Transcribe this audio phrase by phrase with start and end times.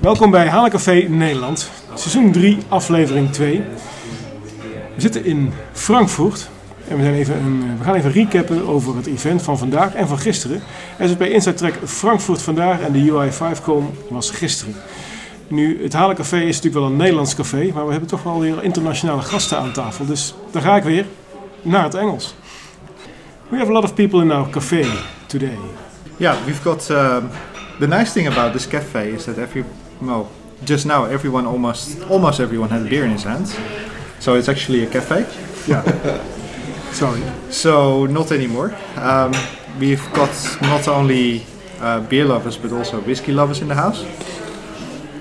[0.00, 3.62] Welkom bij Café Nederland, seizoen 3, aflevering 2.
[4.94, 6.48] We zitten in Frankfurt
[6.88, 10.08] en we, zijn even een, we gaan even recappen over het event van vandaag en
[10.08, 10.62] van gisteren.
[10.98, 14.74] Er bij Inside Track Frankfurt vandaag en de UI5Com was gisteren.
[15.48, 18.62] Nu, het Café is natuurlijk wel een Nederlands café, maar we hebben toch wel weer
[18.62, 20.06] internationale gasten aan tafel.
[20.06, 21.06] Dus daar ga ik weer
[21.62, 22.34] naar het Engels.
[23.48, 24.84] We have a lot of people in our café
[25.26, 25.58] today.
[26.16, 27.28] Yeah, we've got um,
[27.78, 29.64] the nice thing about this cafe is that every
[30.00, 30.30] well,
[30.64, 33.56] just now everyone almost almost everyone has beer in his hands.
[34.20, 35.26] So it's actually a cafe.
[35.66, 35.82] Yeah.
[36.92, 37.22] Sorry.
[37.50, 38.74] So not anymore.
[38.96, 39.32] Um,
[39.78, 40.30] we've got
[40.62, 41.44] not only
[41.80, 44.04] uh, beer lovers but also whiskey lovers in the house.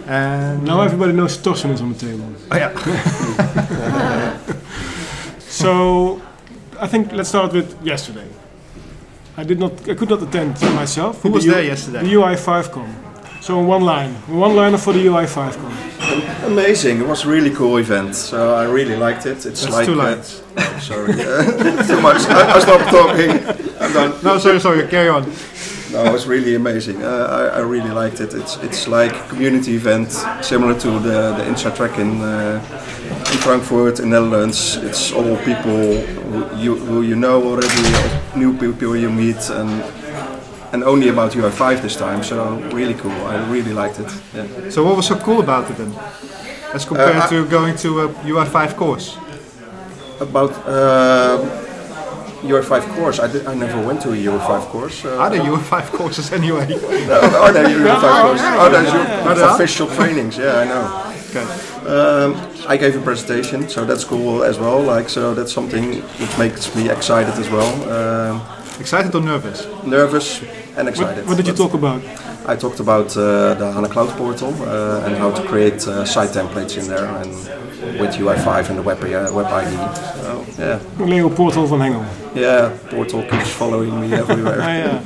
[0.08, 2.34] And now everybody knows Torsten is on the table.
[2.50, 2.72] Oh yeah.
[5.40, 6.22] so
[6.80, 8.28] I think let's start with yesterday.
[9.36, 11.22] I did not, I could not attend myself.
[11.22, 12.02] Who was the there yesterday?
[12.02, 13.07] The UI5Con.
[13.48, 16.48] So one line, one liner for the UI5Con.
[16.48, 17.00] Amazing!
[17.00, 18.14] It was a really cool event.
[18.14, 19.46] So I really liked it.
[19.46, 20.22] It's That's like two uh,
[20.58, 21.14] oh, sorry,
[21.88, 22.28] too much.
[22.28, 23.32] I, I stopped talking.
[23.80, 24.22] I'm done.
[24.22, 24.86] No, sorry, sorry.
[24.90, 25.24] Carry on.
[25.94, 27.02] No, it was really amazing.
[27.02, 28.34] Uh, I, I really liked it.
[28.34, 32.60] It's it's like a community event similar to the the Inside Track in uh,
[33.32, 34.76] in Frankfurt, in Netherlands.
[34.76, 37.82] It's all people who you who you know already,
[38.36, 39.82] new people you meet, and
[40.74, 42.24] and only about UI5 this time.
[42.24, 42.36] So
[42.74, 43.12] really cool.
[43.28, 44.12] I really liked it.
[44.36, 44.70] Yeah.
[44.70, 45.94] So what was so cool about it then,
[46.74, 49.18] as compared Uh, to going to a UI5 course?
[50.20, 51.38] About uh,
[52.44, 55.06] UI5 course, I, did, I never went to a UI5 course.
[55.06, 56.68] Uh, Are there UI5 courses anyway?
[57.10, 58.48] Uh, are there UI5 courses?
[58.62, 59.56] Oh, there's Oh, there are?
[59.56, 60.38] official trainings.
[60.38, 60.86] Yeah, I know.
[61.30, 61.46] Okay.
[61.88, 62.36] Um,
[62.68, 64.82] I gave a presentation, so that's cool as well.
[64.82, 67.70] Like, so that's something which makes me excited as well.
[67.90, 68.42] Um,
[68.80, 69.66] Excited or nervous?
[69.86, 70.42] nervous
[70.78, 71.28] and What, excited.
[71.28, 72.02] what did you But talk about?
[72.46, 76.30] I talked about uh, the HANA Cloud portal uh, and how to create uh, site
[76.30, 77.32] templates in there and
[78.00, 79.96] with UI5 and the web, uh, web IDE.
[80.24, 82.06] So, yeah, Leo Portal van Hengel.
[82.36, 84.60] yeah, portal keeps following me everywhere.
[84.62, 85.02] Ah ja,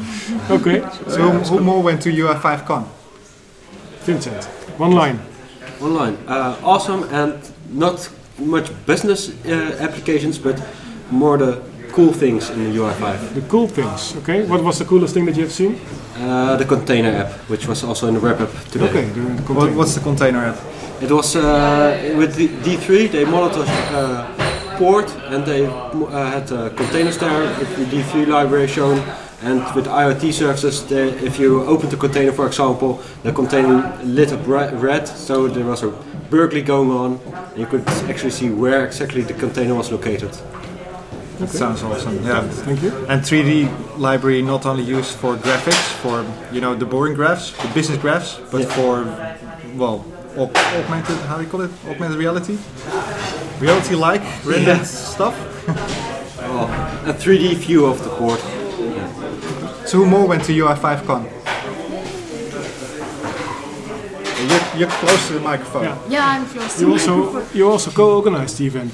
[0.55, 0.83] oké.
[1.07, 2.85] So who, who more went to UI5 Con?
[4.05, 4.47] Vincent,
[4.79, 5.19] one line.
[5.81, 6.17] online.
[6.27, 7.33] Uh, awesome and
[7.71, 10.55] not much business uh, applications, but
[11.11, 13.33] more the cool things in the UI5.
[13.33, 14.45] The cool things, okay.
[14.45, 15.79] What was the coolest thing that you have seen?
[16.17, 18.89] Uh, the container app, which was also in the wrap up today.
[18.89, 19.77] Okay, the, the What, container.
[19.77, 20.57] what's the container app?
[21.01, 26.51] It was uh, with the D3, they modeled a uh, port and they uh, had
[26.51, 28.99] uh, containers there with the D3 library shown.
[29.43, 34.31] And with IoT services, they, if you open the container, for example, the container lit
[34.31, 35.89] up red, so there was a
[36.29, 40.29] burglary going on, and you could actually see where exactly the container was located.
[41.41, 42.23] That sounds awesome.
[42.23, 42.41] Yeah.
[42.67, 42.91] Thank you.
[43.09, 47.67] And 3D library not only used for graphics, for you know the boring graphs, the
[47.73, 48.75] business graphs, but Yeah.
[48.75, 48.93] for
[49.75, 51.71] well aug- augmented how do you call it?
[51.89, 52.57] Augmented reality,
[53.59, 55.35] reality-like rendered stuff.
[56.41, 56.67] Well,
[57.09, 58.09] a 3D view of the.
[59.87, 61.23] So who more went to UI5 Con?
[64.51, 65.83] You're, you're close to the microphone.
[65.83, 65.97] Yeah.
[66.09, 67.57] Yeah, I'm close You my also microphone.
[67.57, 68.91] you also co-organized the event.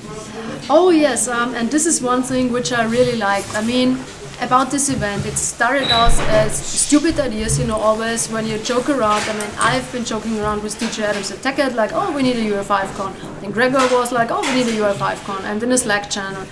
[0.69, 3.55] Oh yes, um, and this is one thing which I really liked.
[3.55, 3.97] I mean,
[4.41, 8.87] about this event, it started out as stupid ideas, you know, always when you joke
[8.89, 9.21] around.
[9.31, 12.35] I mean, I've been joking around with DJ Adams at TechEd, like, oh, we need
[12.35, 13.15] a UI5 con.
[13.43, 16.43] And Gregor was like, oh, we need a UI5 con, and in a Slack channel.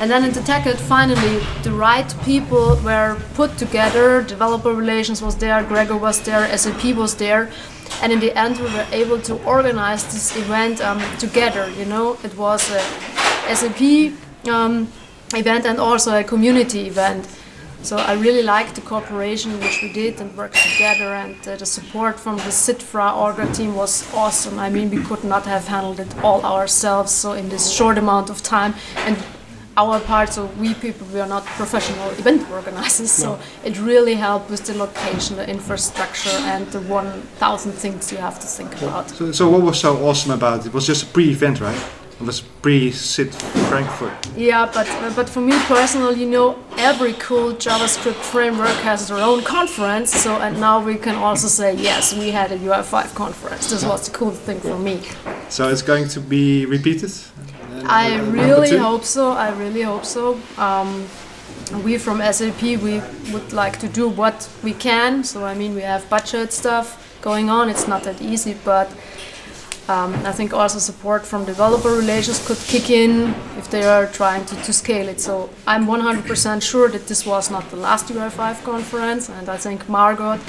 [0.00, 4.22] And then in the TechEd, finally, the right people were put together.
[4.22, 7.50] Developer relations was there, Gregor was there, SAP was there.
[8.02, 11.70] And in the end, we were able to organize this event um, together.
[11.70, 12.80] You know, it was a
[13.54, 14.12] SAP
[14.48, 14.88] um,
[15.34, 17.26] event and also a community event.
[17.82, 21.66] So I really liked the cooperation which we did and worked together, and uh, the
[21.66, 24.58] support from the SITFRA Orga team was awesome.
[24.58, 27.12] I mean, we could not have handled it all ourselves.
[27.12, 29.18] So in this short amount of time, and
[29.76, 33.10] our part, so we people, we are not professional event organizers.
[33.10, 38.38] So it really helped with the location, the infrastructure, and the 1,000 things you have
[38.40, 39.10] to think about.
[39.10, 40.66] So, so what was so awesome about it?
[40.66, 41.82] It was just a pre-event, right?
[42.20, 43.34] It was pre-sit
[43.68, 44.12] Frankfurt.
[44.36, 49.18] Yeah, but uh, but for me personally, you know, every cool JavaScript framework has their
[49.18, 50.14] own conference.
[50.14, 53.70] So and now we can also say yes, we had a UI5 conference.
[53.70, 55.02] This was the cool thing for me.
[55.48, 57.10] So it's going to be repeated.
[57.86, 59.32] I really hope so.
[59.32, 60.40] I really hope so.
[60.56, 61.06] Um,
[61.84, 63.00] we from SAP we
[63.32, 65.24] would like to do what we can.
[65.24, 67.68] So I mean, we have budget stuff going on.
[67.68, 68.90] It's not that easy, but
[69.88, 74.46] um, I think also support from developer relations could kick in if they are trying
[74.46, 75.20] to, to scale it.
[75.20, 79.86] So I'm 100% sure that this was not the last UI5 conference, and I think
[79.88, 80.40] Margot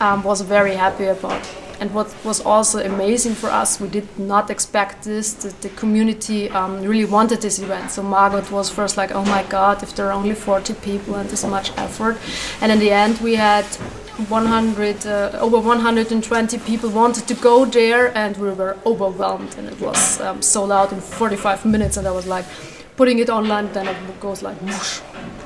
[0.00, 1.42] um, was very happy about
[1.82, 5.32] and what was also amazing for us, we did not expect this.
[5.32, 7.90] The, the community um, really wanted this event.
[7.90, 11.28] So Margot was first like, "Oh my God, if there are only 40 people and
[11.28, 12.16] this much effort,"
[12.60, 13.64] and in the end, we had
[14.28, 19.80] 100 uh, over 120 people wanted to go there, and we were overwhelmed, and it
[19.80, 21.96] was um, sold out in 45 minutes.
[21.96, 22.44] And I was like,
[22.96, 25.00] putting it online, then it goes like whoosh.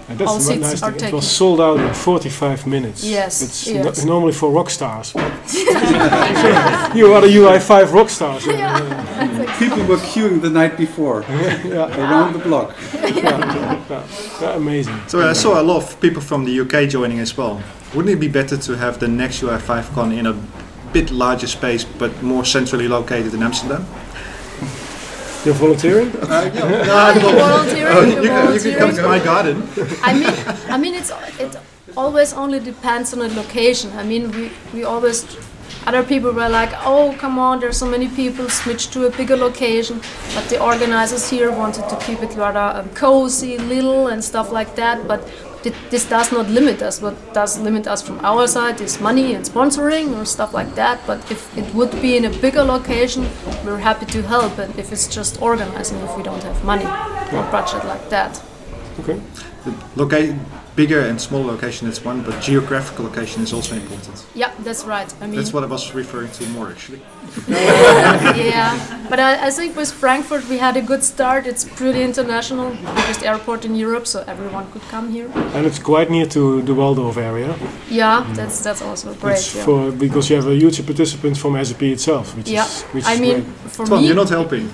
[0.09, 1.09] And that's All the seats nice are thing.
[1.09, 3.03] It was sold out in 45 minutes.
[3.05, 4.05] Yes, It's yes.
[4.05, 5.13] no- normally for rock stars.
[5.17, 8.47] you are the UI5 rock stars.
[8.47, 9.57] Yeah.
[9.59, 11.89] People were queuing the night before yeah.
[11.99, 12.77] around the block.
[14.41, 15.01] Yeah, amazing.
[15.09, 17.61] So I saw a lot of people from the UK joining as well.
[17.95, 20.35] Wouldn't it be better to have the next UI5Con in a
[20.93, 23.87] bit larger space but more centrally located in Amsterdam?
[25.47, 26.11] You're volunteering?
[26.11, 29.09] volunteering, Oh, you, can, you can come to volunteering.
[29.09, 29.63] my garden.
[30.03, 30.35] I mean,
[30.75, 31.57] I mean, it's it
[31.97, 33.91] always only depends on the location.
[33.97, 35.25] I mean, we we always
[35.87, 39.37] other people were like, oh, come on, there's so many people, switch to a bigger
[39.37, 40.01] location.
[40.35, 44.75] But the organizers here wanted to keep it rather um, cozy, little, and stuff like
[44.75, 45.07] that.
[45.07, 45.56] But thi-
[45.91, 47.01] this does not limit us.
[47.01, 51.01] What does limit us from our side is money and sponsoring or stuff like that.
[51.07, 53.29] But if it would be in a bigger location,
[53.65, 54.59] we're happy to help.
[54.59, 56.85] And if it's just organizing, if we don't have money
[57.33, 58.43] or budget like that.
[59.01, 59.21] Okay.
[59.65, 60.39] The loca-
[60.77, 64.27] bigger and smaller location is one, but geographical location is also important.
[64.35, 65.13] Yeah, that's right.
[65.21, 67.01] I mean, That's what I was referring to more actually.
[67.49, 68.71] yeah,
[69.11, 71.47] but I, I think with Frankfurt we had a good start.
[71.47, 75.31] It's pretty international, biggest airport in Europe, so everyone could come here.
[75.55, 77.57] And it's quite near to the Walldorf area.
[77.91, 79.39] Yeah, that's that's also great.
[79.39, 82.65] It's Yeah, for because you have a huge participant from SAP itself, which yeah.
[82.67, 83.73] is which I is mean, great.
[83.75, 84.71] for Tom, me, you're not helping.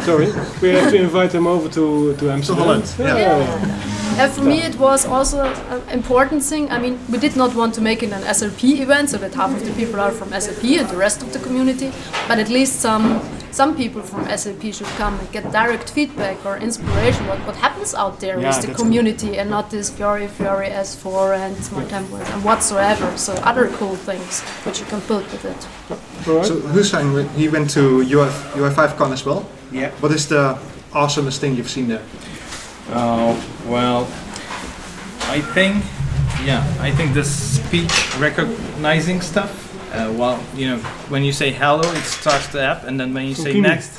[0.00, 0.26] Sorry,
[0.62, 2.64] we have to invite them over to to Amsterdam.
[2.64, 3.99] Holland, yeah.
[4.20, 5.40] Uh, for me it was also
[5.70, 6.70] an important thing.
[6.70, 9.50] I mean, we did not want to make it an SAP event so that half
[9.50, 11.90] of the people are from SAP and the rest of the community,
[12.28, 13.20] but at least some.
[13.52, 17.26] Some people from SAP should come and get direct feedback or inspiration.
[17.26, 20.68] What, what happens out there Yeah, with the that's community and not this Fiori Fiori
[20.68, 23.10] S4 and Smart templates and whatsoever.
[23.16, 25.60] So other cool things which you can build with it.
[26.28, 26.46] All right.
[26.46, 29.44] So Hussein, went- he went to UF, UI5Con as well.
[29.72, 29.90] Yeah.
[30.00, 30.56] What is the
[30.92, 32.02] awesomest thing you've seen there?
[32.92, 33.36] Oh,
[33.68, 34.02] well,
[35.30, 35.84] I think,
[36.44, 39.68] yeah, I think the speech recognizing stuff.
[39.94, 40.78] Uh, well, you know,
[41.08, 43.68] when you say hello, it starts the app, and then when you From say Kimi.
[43.68, 43.98] next,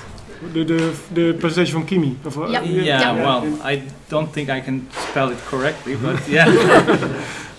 [0.53, 2.17] The, the, the presentation from Kimi.
[2.25, 2.63] Of, uh, Yeah.
[2.63, 3.13] yeah, Yeah.
[3.13, 6.47] well, I don't think I can spell it correctly, but yeah.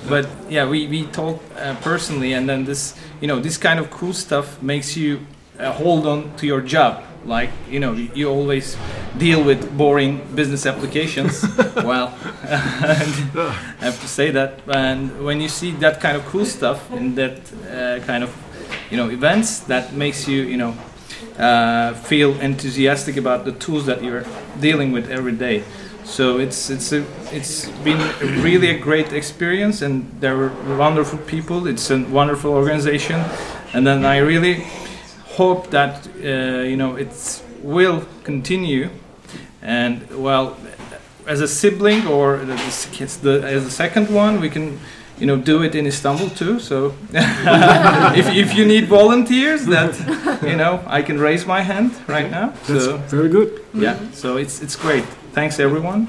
[0.08, 3.88] but yeah, we, we talk uh, personally, and then this, you know, this kind of
[3.90, 5.20] cool stuff makes you
[5.60, 7.02] uh, hold on to your job.
[7.24, 8.76] Like, you know, you, always
[9.16, 11.42] deal with boring business applications.
[11.76, 12.14] well,
[12.44, 12.96] I
[13.80, 14.60] have to say that.
[14.68, 17.38] And when you see that kind of cool stuff in that
[17.70, 18.34] uh, kind of,
[18.90, 20.74] you know, events, that makes you, you know,
[21.38, 24.24] uh, feel enthusiastic about the tools that you're
[24.60, 25.64] dealing with every day.
[26.04, 27.98] So it's it's a it's been
[28.42, 31.68] really a great experience, and there were wonderful people.
[31.68, 33.24] It's a wonderful organization,
[33.72, 34.64] and then I really
[35.36, 38.88] hope that uh, you know it will continue.
[39.62, 40.56] And well,
[41.26, 42.56] as a sibling or the,
[43.22, 44.78] the, as a second one, we can
[45.18, 46.58] you know do it in Istanbul too.
[46.58, 49.94] So if, if you need volunteers, that
[50.42, 52.52] you know I can raise my hand right now.
[52.66, 53.48] That's So very good.
[53.74, 55.04] yeah, so it's it's great.
[55.34, 56.06] Thanks everyone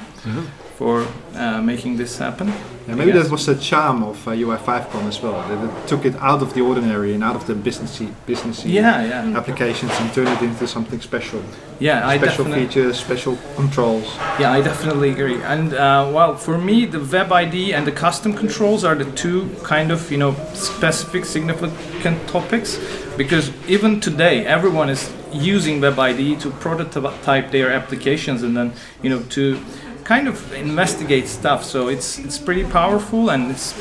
[0.77, 2.51] for uh, making this happen.
[2.87, 5.41] Yeah, maybe that was the charm of uh, UI5Con as well.
[5.47, 9.03] That it took it out of the ordinary and out of the businessy, businessy Yeah,
[9.05, 11.41] yeah, applications and turned it into something special.
[11.79, 12.05] yeah.
[12.05, 14.05] I special features, special controls.
[14.39, 15.41] Yeah, I definitely agree.
[15.43, 19.49] And uh, well, for me, the web IDE and the custom controls are the two
[19.63, 22.77] kind of you know specific, significant topics
[23.17, 29.09] because even today, everyone is using web IDE to prototype their applications and then you
[29.09, 29.57] know to
[30.03, 31.63] kind of investigate stuff.
[31.63, 33.73] So it's it's pretty powerful and it's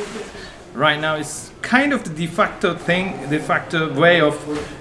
[0.75, 4.37] right now it's kind of the de facto thing, de facto way of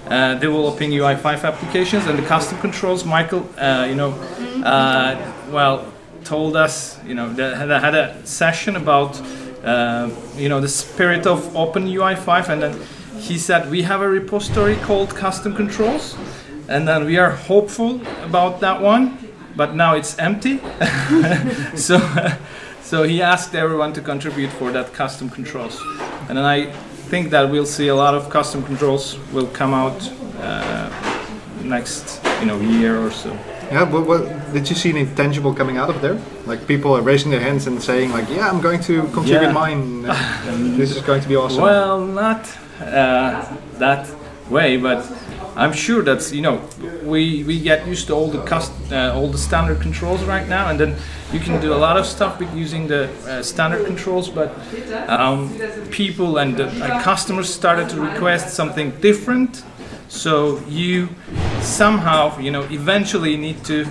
[0.08, 3.04] uh, developing UI5 applications and the custom controls.
[3.04, 4.12] Michael, uh, you know,
[4.64, 5.92] uh, well,
[6.24, 9.20] told us, you know, that had a, had a session about,
[9.64, 12.80] uh, you know, the spirit of Open UI5, and then
[13.18, 16.16] he said we have a repository called Custom Controls,
[16.68, 19.18] and then we are hopeful about that one,
[19.56, 20.58] but now it's empty.
[21.76, 21.98] so.
[22.82, 25.80] So he asked everyone to contribute for that custom controls,
[26.28, 26.72] and then I
[27.08, 30.90] think that we'll see a lot of custom controls will come out uh,
[31.62, 33.30] next, you know, year or so.
[33.70, 36.18] Yeah, what, what did you see any tangible coming out of there?
[36.44, 39.52] Like people are raising their hands and saying like, "Yeah, I'm going to contribute Yeah.
[39.52, 40.02] mine.
[40.76, 42.46] this is going to be awesome." Well, not
[42.80, 44.06] uh, that
[44.50, 45.04] way, but
[45.54, 46.62] I'm sure that's you know
[47.04, 50.70] we we get used to all the cust- uh, all the standard controls right now,
[50.70, 50.96] and then
[51.32, 54.30] you can do a lot of stuff with using the uh, standard controls.
[54.30, 54.50] But
[55.08, 55.50] um,
[55.90, 59.62] people and the, uh, customers started to request something different,
[60.08, 61.08] so you
[61.60, 63.86] somehow you know eventually need to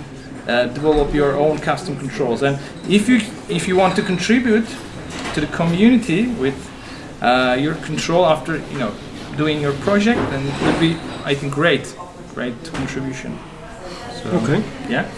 [0.48, 2.42] uh, develop your own custom controls.
[2.42, 4.66] And if you if you want to contribute
[5.34, 6.54] to the community with
[7.22, 8.92] uh, your control after you know
[9.36, 11.94] doing your project, then it would be I think great,
[12.34, 13.38] great contribution.
[14.22, 14.62] So, Okay.
[14.88, 15.08] Yeah.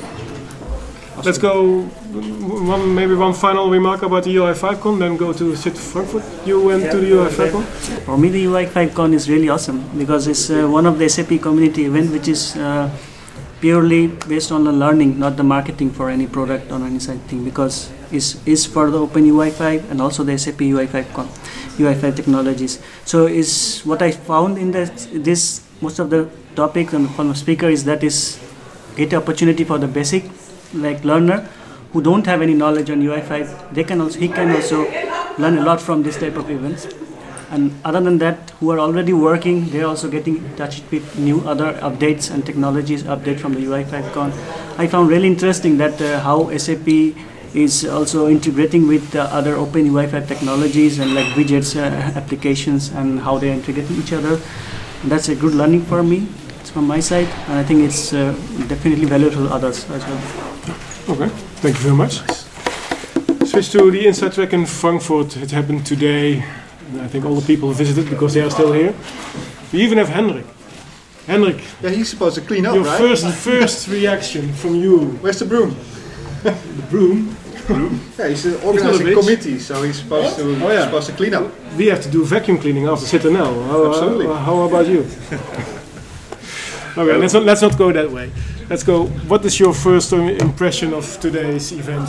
[1.23, 1.83] Let's go.
[1.83, 6.25] One, maybe one final remark about the UI5Con, then go to Sit Frankfurt.
[6.44, 7.62] You went to the UI5Con.
[8.04, 11.85] For me, the UI5Con is really awesome because it's uh, one of the SAP community
[11.85, 12.90] event which is uh,
[13.61, 17.44] purely based on the learning, not the marketing for any product or any side thing.
[17.44, 21.26] Because is is for the Open UI5 and also the SAP UI5Con,
[21.78, 22.80] UI5 technologies.
[23.04, 27.34] So is what I found in that this most of the topics and from the
[27.34, 28.38] speaker is that is
[28.96, 30.25] great opportunity for the basic
[30.73, 31.49] like learner
[31.92, 33.75] who don't have any knowledge on UI5.
[33.75, 34.84] They can also he can also
[35.38, 36.87] learn a lot from this type of events
[37.50, 41.40] and other than that who are already working they're also getting in touch with new
[41.52, 44.32] other updates and technologies update from the ui5 con
[44.78, 46.88] i found really interesting that uh, how sap
[47.54, 51.82] is also integrating with uh, other open ui5 technologies and like widgets uh,
[52.18, 54.40] applications and how they integrate with each other
[55.04, 56.26] that's a good learning for me
[56.61, 58.32] it's from my side and i think it's uh,
[58.68, 60.20] definitely valuable to others as well
[61.06, 61.28] Okay,
[61.61, 62.14] thank you very much.
[63.46, 65.37] Switch to the Inside Track in Frankfurt.
[65.37, 66.38] It happened today.
[66.99, 68.94] I think all the people visited because they are still here.
[69.70, 70.46] We even have Henrik.
[71.26, 72.99] Henrik, Yeah, he's supposed to clean up, your right?
[72.99, 75.18] first first reaction from you.
[75.20, 75.76] Where's the broom?
[76.42, 77.37] The broom.
[78.18, 79.21] Yeah, he's the organizing bitch.
[79.21, 80.85] committee, so he's supposed to Oh, yeah.
[80.85, 81.50] supposed to clean up.
[81.76, 83.66] We have to do vacuum cleaning after Citronel.
[83.66, 84.26] How, uh, Absolutely.
[84.26, 85.00] How, how about you?
[86.97, 88.30] okay, let's not let's not go that way.
[88.71, 89.06] Let's go.
[89.28, 92.09] What is your first impression of today's event?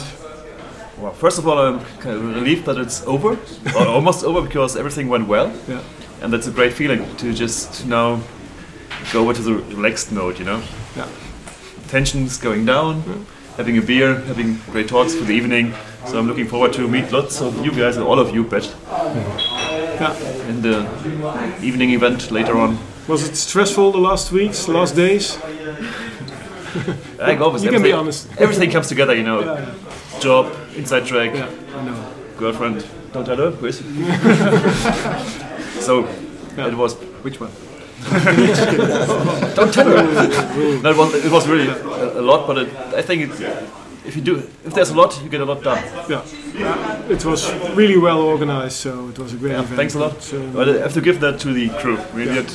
[0.97, 3.37] Well, first of all, I'm kind of relieved that it's over,
[3.75, 5.51] or almost over, because everything went well.
[5.67, 5.81] Yeah.
[6.21, 8.21] And that's a great feeling to just now
[9.11, 10.61] go over to the relaxed mode, you know?
[10.95, 11.07] Yeah.
[11.89, 13.03] Tension's going down,
[13.57, 15.73] having a beer, having great talks for the evening.
[16.05, 18.73] So I'm looking forward to meet lots of you guys and all of you, bet,
[19.99, 20.13] Yeah.
[20.49, 20.85] in the
[21.61, 22.77] evening event later on.
[23.07, 25.37] Was it stressful the last weeks, last days?
[27.21, 28.27] I go with You can be everything- honest.
[28.37, 29.39] Everything comes together, you know.
[29.41, 29.65] Yeah,
[30.19, 31.47] Job, inside track, yeah,
[31.77, 31.95] I know.
[32.37, 32.85] girlfriend.
[33.13, 33.77] Don't tell her, who is?
[35.79, 36.05] so
[36.57, 36.67] Yeah.
[36.67, 37.49] it was Which one?
[39.55, 40.03] Don't tell her.
[40.81, 43.41] no, it was, it was really a, a lot, but it, I think it,
[44.05, 45.83] if you do, if there's a lot, you get a lot done.
[46.09, 46.21] Yeah.
[46.53, 47.01] yeah.
[47.09, 49.75] It was really well organized, so it was a great Yeah, event.
[49.77, 50.21] thanks a lot.
[50.21, 51.97] So, But I have to give that to the crew.
[52.13, 52.45] We had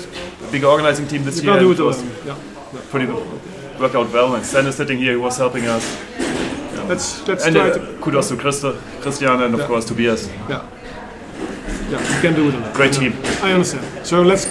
[0.46, 1.58] a big organizing team this you year.
[1.58, 2.02] can't do and it was.
[2.26, 2.36] Yeah.
[2.90, 3.06] Pretty
[3.80, 4.34] worked out well.
[4.36, 5.84] And Stan is sitting here, he was helping us.
[6.88, 7.98] Let's let's And try uh, to.
[8.00, 9.66] kudos to Christa, Christian, and of Yeah.
[9.66, 10.28] course Tobias.
[10.48, 10.62] Yeah.
[11.90, 12.74] Yeah, you can do it.
[12.74, 13.12] Great team.
[13.42, 13.84] I understand.
[14.06, 14.46] So let's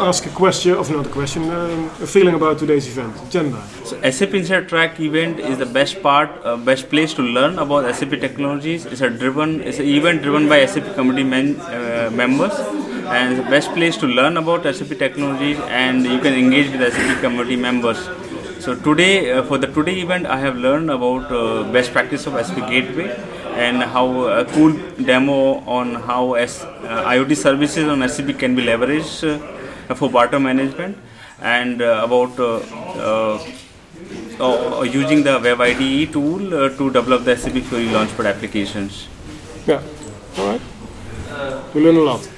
[0.00, 3.14] ask a question, of not a question, um, a feeling about today's event.
[3.30, 3.60] Gender.
[3.84, 7.94] So SAP Inside Track event is the best part, uh, best place to learn about
[7.94, 8.86] SAP technologies.
[8.86, 12.52] It's a driven, it's an event driven by SAP community men, uh, members,
[13.06, 16.92] and it's the best place to learn about SAP technologies, and you can engage with
[16.92, 18.08] SAP community members.
[18.58, 22.34] So today, uh, for the today event, I have learned about uh, best practice of
[22.46, 23.14] SAP Gateway
[23.54, 24.72] and how a cool
[25.04, 29.53] demo on how S, uh, IoT services on SAP can be leveraged uh,
[29.94, 30.96] for barter management
[31.40, 32.56] and uh, about uh,
[32.98, 33.38] uh,
[34.40, 39.08] uh, using the Web IDE tool uh, to develop the SAP Fiori Launchpad applications.
[39.66, 39.82] Yeah.
[40.38, 40.60] All right.
[41.74, 42.28] We learn a lot.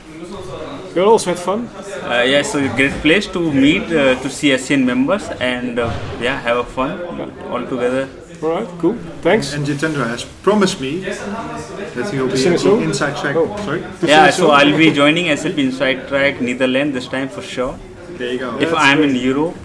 [0.95, 1.69] You also had fun.
[2.03, 5.93] Uh, yeah, so a great place to meet, uh, to see SCN members, and uh,
[6.21, 8.09] yeah, have a fun all together.
[8.47, 8.69] All right.
[8.79, 8.95] Cool.
[9.23, 9.55] Thanks.
[9.55, 13.35] And Jitendra has promised me that he will be Sing at the inside track.
[13.35, 13.57] Oh.
[13.65, 17.77] Sorry, Yeah, so I'll be joining SAP Inside Track Netherlands this time for sure.
[18.19, 18.57] there you go.
[18.61, 19.57] If I'm in Europe,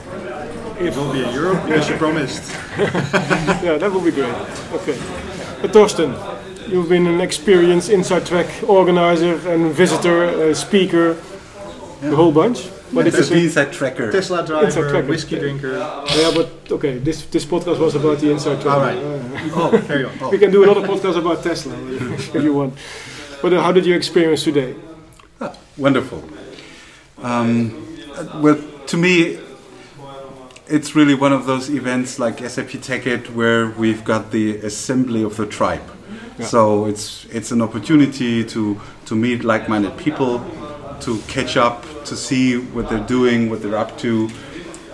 [0.79, 2.43] It will be in Europe as you promised.
[3.65, 4.33] Yeah, that will be great.
[4.77, 4.97] Okay.
[5.61, 6.09] But Torsten,
[6.67, 11.17] you've been an experienced inside track organizer and visitor, uh, speaker,
[12.01, 12.59] the whole bunch.
[12.93, 14.11] But It's it's a a, inside tracker.
[14.11, 15.07] Tesla Inside driver, tracker.
[15.07, 15.77] whiskey drinker.
[15.77, 16.97] yeah, but okay.
[16.97, 18.75] This this podcast was about the inside track.
[18.75, 18.97] All right.
[18.97, 19.19] Uh,
[19.55, 20.31] Oh, carry on.
[20.31, 22.73] we can do another podcast about Tesla if you want.
[23.41, 24.75] But uh, how did you experience today?
[25.77, 26.21] Wonderful.
[27.23, 27.71] Um,
[28.41, 28.57] well,
[28.87, 29.39] to me,
[30.67, 35.37] it's really one of those events like SAP TechEd where we've got the assembly of
[35.37, 35.81] the tribe.
[36.41, 40.39] So it's it's an opportunity to to meet like-minded people,
[41.01, 44.29] to catch up, to see what they're doing, what they're up to,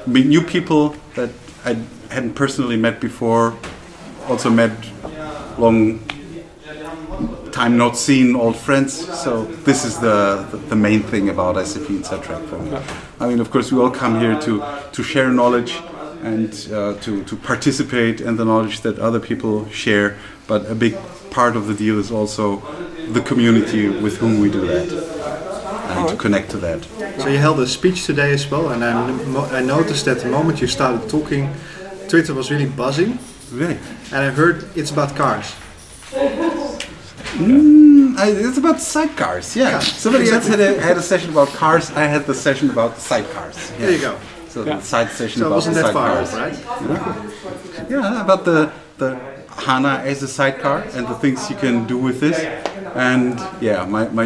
[0.06, 1.30] meet new people that
[1.66, 1.74] I
[2.10, 3.58] hadn't personally met before,
[4.28, 4.72] also met
[5.58, 6.00] long
[7.52, 8.94] time not seen old friends.
[9.24, 12.78] So this is the, the, the main thing about SAP Inside for me.
[13.20, 15.82] I mean, of course, we all come here to, to share knowledge
[16.22, 20.18] and uh, to, to participate in the knowledge that other people share.
[20.48, 20.96] But a big
[21.32, 22.58] part of the deal is also
[23.12, 25.17] the community with whom we do that
[26.10, 26.84] and to connect to that.
[27.22, 30.30] So you held a speech today as well, and I, mo- I noticed that the
[30.30, 31.54] moment you started talking,
[32.10, 33.20] Twitter was really buzzing,
[33.52, 33.78] Really?
[34.12, 35.56] and I heard it's about cars.
[37.38, 39.70] Mm, I, it's about sidecars, yeah.
[39.72, 42.96] Yeah, Somebody else had a, had a session about cars, I had the session about
[42.96, 43.72] sidecars.
[43.72, 43.78] Yeah.
[43.86, 44.18] There you go.
[44.50, 44.78] So Yeah.
[44.78, 46.34] the side session So about wasn't the that far sidecars.
[47.78, 47.90] right?
[47.90, 49.16] Yeah, about the the
[49.50, 52.40] HANA as a sidecar and the things you can do with this.
[52.96, 54.26] And yeah, my, my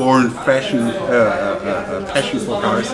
[0.00, 2.88] newborn fashion uh, uh, uh, passion for cars,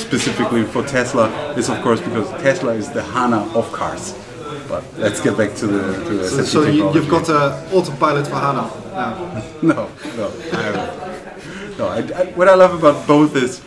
[0.00, 4.14] specifically for Tesla, is of course because Tesla is the HANA of cars.
[4.68, 7.42] But let's get back to the to the So, so you, you've got a
[7.72, 8.64] autopilot for HANA.
[8.92, 9.42] now.
[9.62, 11.12] No, no, I.
[11.78, 13.60] No, I, I, what I love about both is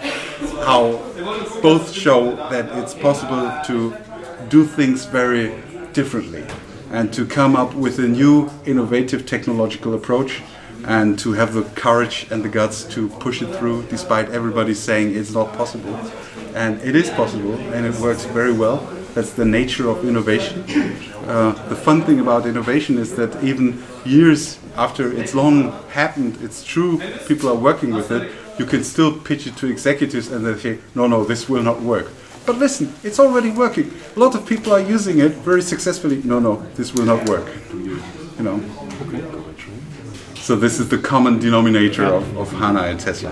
[0.66, 0.98] how
[1.62, 3.96] both show that it's possible to
[4.50, 5.54] do things very
[5.94, 6.44] differently
[6.92, 10.42] and to come up with a new innovative technological approach
[10.86, 15.16] and to have the courage and the guts to push it through despite everybody saying
[15.16, 15.96] it's not possible.
[16.56, 18.78] And it is possible and it works very well.
[19.14, 20.64] That's the nature of innovation.
[21.28, 26.64] Uh, the fun thing about innovation is that even years after it's long happened, it's
[26.64, 30.58] true, people are working with it, you can still pitch it to executives and they
[30.58, 32.08] say, no, no, this will not work.
[32.46, 33.92] But listen, it's already working.
[34.16, 36.22] A lot of people are using it very successfully.
[36.24, 37.48] No, no, this will not work.
[37.74, 38.02] You
[38.40, 39.49] know.
[40.50, 43.30] So this is the common denominator of, of HANA and Tesla.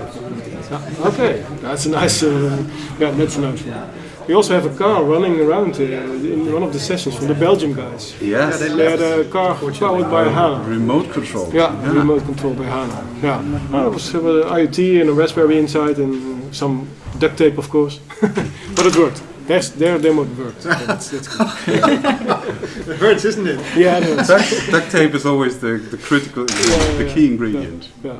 [1.10, 2.22] Okay, that's a nice.
[2.22, 2.64] Uh,
[3.00, 3.90] yeah, that's a nice one.
[4.28, 7.34] We also have a car running around uh, in one of the sessions from the
[7.34, 8.14] Belgium guys.
[8.22, 8.60] Yes.
[8.60, 10.70] They had a car powered by HANA.
[10.70, 11.52] Remote control.
[11.52, 13.20] Yeah, remote control by HANA.
[13.24, 16.88] Yeah, well, it was uh, IoT and a Raspberry inside and some
[17.18, 18.00] duct tape, of course.
[18.22, 19.24] but it worked.
[19.48, 20.62] There's, their demo worked.
[20.88, 21.28] That's, that's
[21.66, 22.28] good.
[22.48, 23.60] It hurts, isn't it?
[23.78, 24.28] Yeah, it is.
[24.28, 27.32] Duct, duct tape is always the, the critical, Yeah, the yeah, key yeah.
[27.32, 27.90] ingredient.
[28.04, 28.20] Yeah.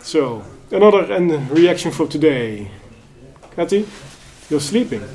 [0.00, 2.70] So, another and reaction for today.
[3.56, 3.86] Kathy,
[4.48, 5.02] you're sleeping.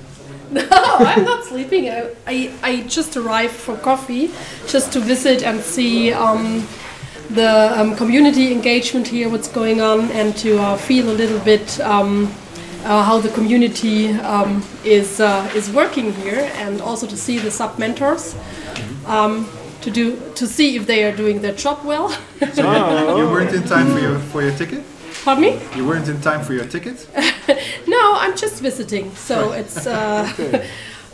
[0.51, 1.89] No, I'm not sleeping.
[1.89, 4.29] I, I, I just arrived for coffee,
[4.67, 6.67] just to visit and see um,
[7.31, 11.79] the um, community engagement here, what's going on, and to uh, feel a little bit
[11.81, 12.31] um,
[12.85, 17.51] uh, how the community um, is uh, is working here, and also to see the
[17.51, 18.35] SAP mentors.
[19.05, 19.47] Um,
[19.81, 22.09] to do to see if they are doing their job well.
[22.57, 24.83] You weren't in time for your for your ticket.
[25.23, 25.59] Pardon me?
[25.75, 27.07] You weren't in time for your ticket.
[27.87, 30.25] No, I'm just visiting, so it's uh,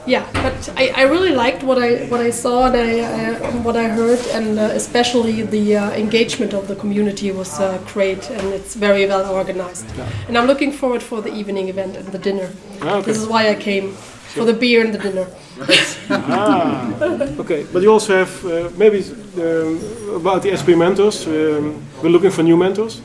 [0.05, 0.27] yeah.
[0.33, 3.87] But I, I really liked what I what I saw and I, uh, what I
[3.87, 8.75] heard, and uh, especially the uh, engagement of the community was uh, great, and it's
[8.75, 9.85] very well organized.
[10.27, 12.49] And I'm looking forward for the evening event and the dinner.
[12.81, 13.05] Ah, okay.
[13.05, 13.93] This is why I came
[14.33, 15.27] for the beer and the dinner.
[16.09, 16.93] ah,
[17.39, 17.65] okay.
[17.73, 19.03] But you also have uh, maybe
[19.37, 21.27] um, about the SAP mentors.
[21.27, 23.01] Um, we're looking for new mentors.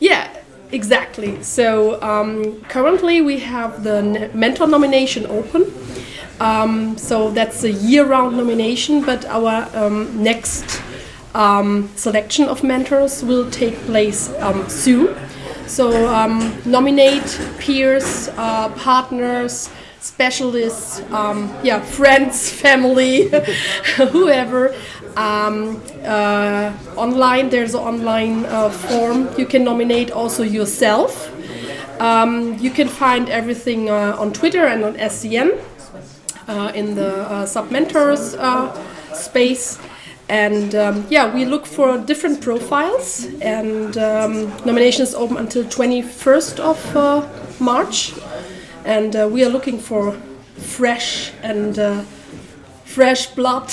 [0.00, 0.28] Yeah,
[0.70, 1.42] exactly.
[1.42, 5.72] So um, currently we have the mentor nomination open.
[6.40, 10.82] Um, so that's a year-round nomination, but our um, next
[11.34, 15.16] um, selection of mentors will take place um, soon.
[15.66, 19.70] So um, nominate peers, uh, partners,
[20.00, 23.28] specialists, um, yeah, friends, family,
[24.10, 24.74] whoever.
[25.16, 29.28] Uh, online, there's an online uh, form.
[29.38, 31.32] You can nominate also yourself.
[31.98, 35.62] You can find everything uh, on Twitter and on SCN uh,
[36.74, 38.72] in the uh, SAP mentors uh,
[39.12, 39.78] space.
[40.28, 46.96] And um, yeah, we look for different profiles, and um, nominations open until 21st of
[46.96, 47.28] uh,
[47.60, 48.12] March.
[48.84, 50.12] And uh, we are looking for
[50.56, 52.02] fresh and uh,
[52.96, 53.70] fresh blood,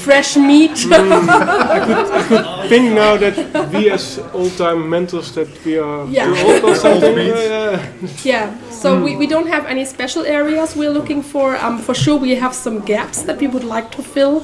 [0.00, 0.86] fresh meat.
[0.90, 3.36] I could Think now that
[3.74, 6.44] we as old-time mentors that we are Yeah.
[6.44, 7.14] old or something.
[7.14, 7.32] meat.
[7.32, 7.78] Uh,
[8.24, 11.56] Yeah, so we, we don't have any special areas we're looking for.
[11.56, 14.42] Um, for sure, we have some gaps that we would like to fill.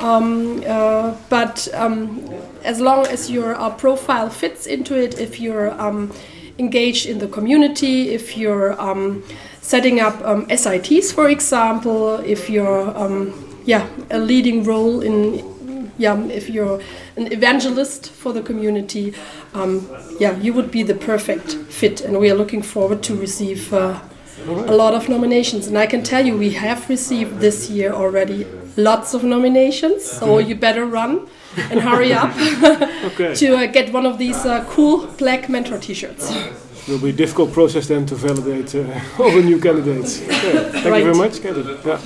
[0.00, 2.20] Um, uh, but um,
[2.64, 6.10] as long as your uh, profile fits into it, if you're um,
[6.58, 9.22] engaged in the community, if you're um,
[9.60, 13.32] setting up um, SITs, for example, if you're um,
[13.64, 15.52] yeah a leading role in
[15.98, 16.80] yeah, if you're
[17.16, 19.14] an evangelist for the community,
[19.54, 22.00] um, yeah, you would be the perfect fit.
[22.00, 24.00] And we are looking forward to receive uh,
[24.46, 25.66] a lot of nominations.
[25.66, 28.46] And I can tell you, we have received this year already
[28.76, 30.04] lots of nominations.
[30.04, 32.34] So you better run and hurry up
[33.12, 33.34] Okay.
[33.40, 36.30] to uh, get one of these uh, cool black mentor T-shirts.
[36.30, 40.20] It will be a difficult process then to validate uh, all the new candidates.
[40.22, 40.70] Okay.
[40.70, 41.78] Thank you very much, Kevin.
[41.84, 42.00] Yeah.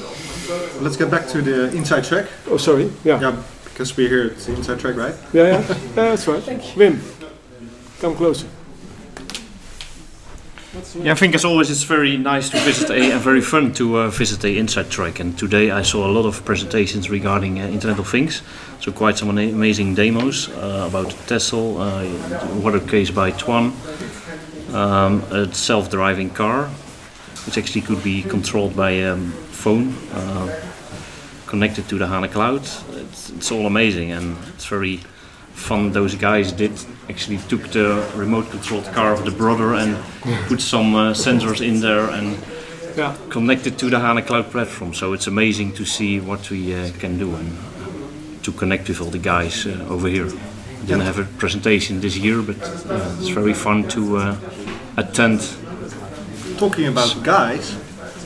[0.80, 2.26] Let's get back to the inside track.
[2.48, 2.92] Oh, sorry.
[3.04, 3.20] Yeah.
[3.20, 5.14] Yeah, because we're here at the inside track, right?
[5.32, 5.68] Yeah, yeah.
[5.68, 6.42] yeah that's right.
[6.42, 6.82] Thank you.
[6.82, 8.46] Wim, come closer.
[10.94, 13.98] Yeah, I think as always it's very nice to visit a, and very fun to
[13.98, 15.20] uh, visit a Inside Track.
[15.20, 18.42] And today I saw a lot of presentations regarding uh, Internet of Things.
[18.80, 23.72] So quite some amazing demos uh, about Tesla, uh, water case by Twan,
[24.74, 26.68] um, a self-driving car,
[27.46, 29.32] which actually could be controlled by a um,
[29.66, 30.46] phone, uh,
[31.46, 32.62] connected to the HANA cloud.
[33.02, 34.98] It's, it's all amazing and it's very
[35.54, 35.90] fun.
[35.90, 36.70] Those guys did
[37.10, 39.96] actually took the remote controlled car of the brother and
[40.48, 42.36] put some uh, sensors in there and
[42.96, 43.14] Yeah.
[43.28, 44.94] connected to the HANA cloud platform.
[44.94, 47.50] So it's amazing to see what we uh, can do and
[48.44, 50.28] to connect with all the guys uh, over here.
[50.86, 54.36] Didn't have a presentation this year but uh, it's very fun to uh,
[54.96, 55.40] attend.
[56.58, 57.76] Talking about guys,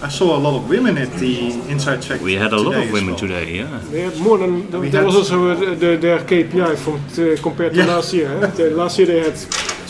[0.02, 2.20] I saw a lot of women at the inside track.
[2.22, 3.18] we had a lot of women well.
[3.18, 4.52] today yeah They had more than.
[4.80, 7.94] We there had- was also uh, the, their KPI from t- compared to Yeah.
[7.96, 8.28] last year.
[8.44, 8.46] eh?
[8.46, 9.36] The- last year they had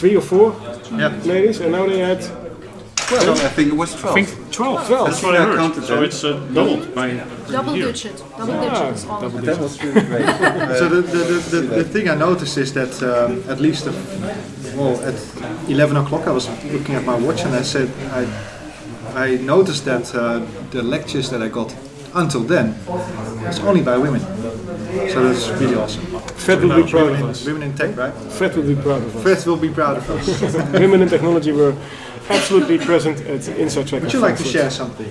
[0.01, 0.47] three or four
[0.99, 1.13] Yeah.
[1.25, 4.17] ladies, and now they had So I think it was 12.
[4.17, 5.07] I think 12 12.
[5.09, 7.09] that's what I I heard counted so it's uh, doubled by
[7.51, 7.87] Double here.
[7.93, 9.07] digit, double digits.
[9.11, 9.63] all of That them.
[9.63, 10.27] was really great.
[10.81, 13.85] so the, the, the, the, the thing I noticed is that um, at least
[14.79, 15.17] well at
[15.69, 17.89] 11 o'clock I was looking at my watch and I said
[18.21, 18.23] I
[19.15, 21.75] I noticed that uh, the lectures that I got
[22.15, 24.21] until then was only by women.
[25.11, 26.05] So that's really awesome.
[26.37, 27.47] Fred will be proud women, of in, us.
[27.47, 28.13] women in tech, right?
[28.13, 29.23] Fred will be proud of us.
[29.23, 30.73] Fred will be proud of us.
[30.73, 31.77] Women in technology were
[32.29, 34.03] absolutely present at Inside Track.
[34.03, 35.09] Would you like to share something?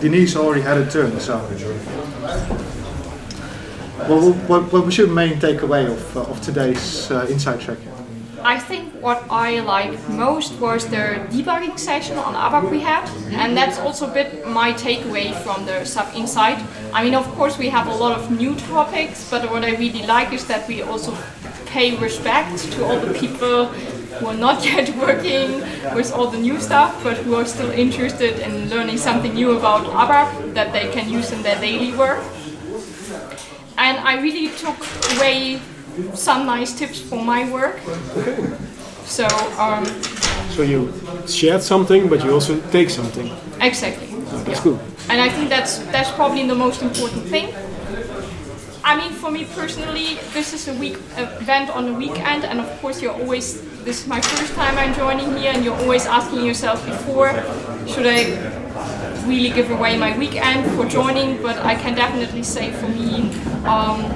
[0.00, 1.38] Denise already had a turn, so.
[4.08, 7.78] Well, what, what was your main takeaway of, uh, of today's uh, Inside Track?
[8.46, 13.56] I think what I liked most was the debugging session on ABAP we had, and
[13.56, 16.62] that's also a bit my takeaway from the Sub Insight.
[16.92, 20.06] I mean, of course, we have a lot of new topics, but what I really
[20.06, 21.12] like is that we also
[21.66, 25.62] pay respect to all the people who are not yet working
[25.96, 29.86] with all the new stuff, but who are still interested in learning something new about
[29.86, 32.22] ABAP that they can use in their daily work.
[33.76, 34.78] And I really took
[35.16, 35.60] away
[36.14, 37.78] some nice tips for my work.
[39.04, 39.26] So,
[39.58, 39.84] um,
[40.50, 40.92] So you
[41.26, 43.30] shared something, but you also take something.
[43.60, 44.08] exactly.
[44.44, 44.78] That's good.
[45.08, 47.54] And I think that's that's probably the most important thing.
[48.84, 52.68] I mean, for me personally, this is a week event on the weekend, and of
[52.80, 53.62] course, you're always.
[53.84, 57.30] This is my first time I'm joining here, and you're always asking yourself before,
[57.86, 58.34] should I
[59.26, 61.40] really give away my weekend for joining?
[61.42, 63.30] But I can definitely say for me,
[63.64, 64.10] um,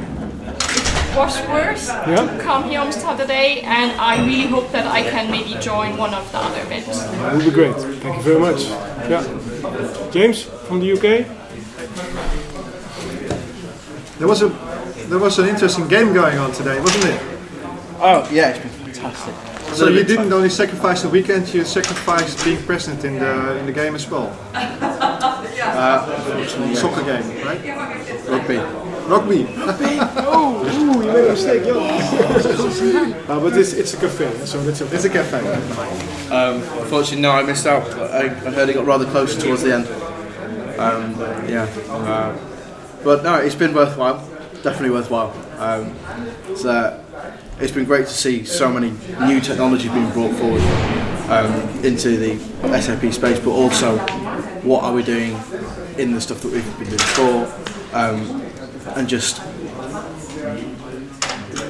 [1.11, 2.27] it was worse Yeah.
[2.27, 6.15] to come here on Saturday, and I really hope that I can maybe join one
[6.15, 6.99] of the other events.
[7.05, 7.75] That would be great.
[8.03, 8.61] Thank you very much.
[9.09, 9.25] Yeah.
[10.11, 11.27] James from the UK.
[14.19, 14.49] There was a
[15.09, 17.21] there was an interesting game going on today, wasn't it?
[18.01, 19.35] Oh yeah, it's been fantastic.
[19.75, 23.73] So you didn't only sacrifice the weekend, you sacrificed being present in the in the
[23.73, 24.31] game as well.
[25.61, 27.61] Uh, soccer game, right?
[28.29, 28.90] Rugby.
[29.11, 29.45] Rugby.
[29.59, 33.25] oh, ooh, you made a mistake, yeah.
[33.29, 34.95] uh, but it's, it's a cafe, so that's okay.
[34.95, 35.41] It's a cafe.
[36.31, 37.85] Um, unfortunately, no, I missed out.
[37.91, 39.87] But I, I heard it got rather close towards the end.
[40.79, 41.19] Um,
[41.49, 41.65] yeah.
[41.89, 42.39] Uh,
[43.03, 44.19] but no, it's been worthwhile.
[44.63, 45.35] Definitely worthwhile.
[45.59, 45.97] Um,
[46.49, 47.03] it's, uh,
[47.59, 48.93] it's been great to see so many
[49.27, 50.63] new technology being brought forward
[51.31, 53.99] um, into the SAP space, but also
[54.63, 55.33] what are we doing
[55.99, 57.53] in the stuff that we've been doing before,
[57.93, 58.50] um,
[58.97, 59.37] and just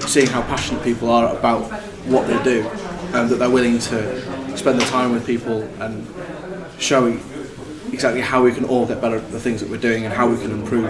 [0.09, 1.63] seeing how passionate people are about
[2.07, 2.69] what they do,
[3.15, 6.07] and that they're willing to spend the time with people and
[6.79, 7.21] showing
[7.93, 10.29] exactly how we can all get better at the things that we're doing and how
[10.29, 10.87] we can improve.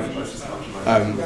[0.87, 1.19] Um,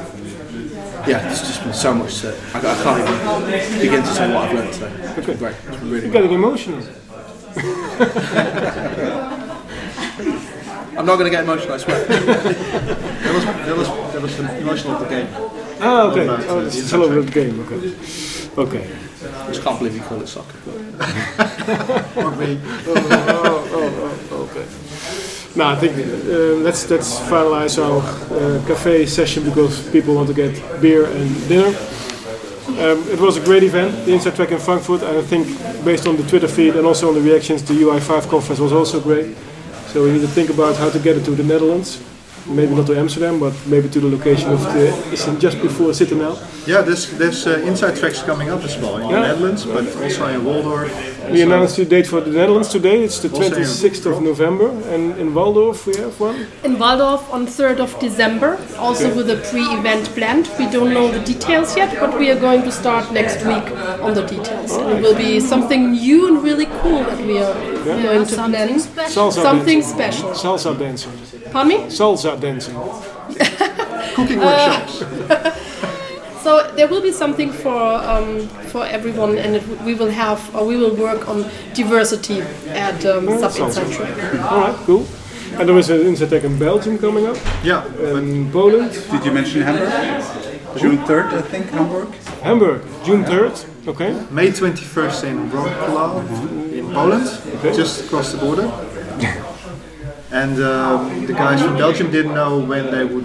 [1.07, 2.35] yeah, there's just been so much to.
[2.55, 4.93] I, I can't even begin to say what I've learned today.
[5.17, 5.57] It's been great.
[5.57, 6.83] It's been really You're getting emotional.
[10.96, 12.07] I'm not going to get emotional, I swear.
[13.24, 15.28] That was that was that was the emotional of the game.
[15.80, 16.24] Ah, okay.
[16.24, 17.61] About, uh, Oh, it's inside still over the game.
[17.61, 17.94] Okay.
[18.57, 18.85] Okay.
[19.42, 20.59] I just can't believe you call it soccer.
[22.16, 22.61] Rugby.
[22.87, 24.66] oh, oh, oh, oh, okay.
[25.57, 30.35] No, I think uh, let's let's finalize our uh, cafe session because people want to
[30.35, 31.74] get beer and dinner.
[32.68, 35.46] Um, it was a great event, the Inside Track in Frankfurt, and I think
[35.85, 39.00] based on the Twitter feed and also on the reactions, the UI5 conference was also
[39.00, 39.37] great.
[39.94, 42.02] So we need to think about how to get it to the Netherlands.
[42.48, 45.94] Maybe not to Amsterdam, but maybe to the location of the it's in just before
[45.94, 46.37] Citadel.
[46.66, 49.20] Yeah, there's there's uh, inside tracks coming up as well in Yeah.
[49.22, 50.90] the Netherlands, but also in Walldorf.
[51.30, 53.04] We announced the date for the Netherlands today.
[53.04, 56.37] It's the 26th of November, and in Walldorf we have one.
[56.64, 59.16] In Walldorf on 3rd of December, also Okay.
[59.18, 60.46] with a pre-event planned.
[60.59, 63.66] We don't know the details yet, but we are going to start next week
[64.02, 64.70] on the details.
[64.76, 67.54] And it will be something new and really cool that we are
[67.85, 69.11] going to plan.
[69.11, 69.94] Salsa something dancing.
[69.97, 70.31] special.
[70.31, 71.12] Salsa dancing.
[71.53, 71.77] Pardon me?
[71.87, 72.75] Salsa dancing.
[74.14, 75.61] Cooking Uh, workshops.
[76.44, 77.73] So there will be something for
[78.12, 83.03] um, for everyone, and it, we will have or we will work on diversity at
[83.07, 84.53] um, Oh, Sub sounds Track.
[84.53, 85.07] All right, cool.
[85.59, 87.38] And there is an Inside in Belgium coming up.
[87.62, 87.87] Yeah.
[88.16, 88.92] And Poland.
[89.11, 89.88] Did you mention Hamburg?
[90.77, 92.09] June 3rd, I think, Hamburg.
[92.44, 93.88] Hamburg, June 3rd.
[93.88, 94.12] Okay.
[94.30, 97.26] May 21st in Wrocław in Poland,
[97.74, 98.70] just across the border.
[100.33, 103.24] and um, the guys from Belgium didn't know when they would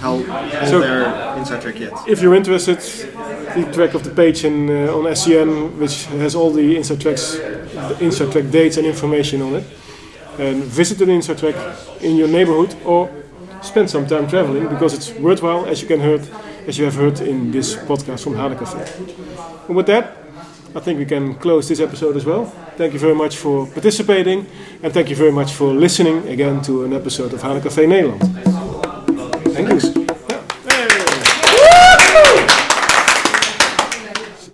[0.00, 1.92] hold, hold So- their inside track yet.
[2.06, 2.78] If you're interested,
[3.54, 7.32] keep track of the page in, uh, on SCN, which has all the Inside Tracks,
[7.90, 9.64] the Inside Track dates and information on it.
[10.38, 11.56] And visit an Inside Track
[12.00, 13.08] in your neighborhood or
[13.62, 16.22] spend some time traveling because it's worthwhile, as you can heard,
[16.66, 18.84] as you have heard in this podcast from Hade Cafe.
[19.68, 20.16] And with that,
[20.74, 22.46] I think we can close this episode as well.
[22.76, 24.46] Thank you very much for participating,
[24.82, 28.22] and thank you very much for listening again to an episode of Hade Cafe Nederland.
[29.54, 30.07] Thank you.